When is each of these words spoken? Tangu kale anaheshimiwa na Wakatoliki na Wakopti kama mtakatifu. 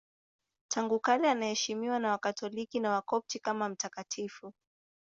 Tangu 0.67 0.99
kale 0.99 1.29
anaheshimiwa 1.31 1.99
na 1.99 2.11
Wakatoliki 2.11 2.79
na 2.79 2.89
Wakopti 2.91 3.39
kama 3.39 3.69
mtakatifu. 3.69 4.53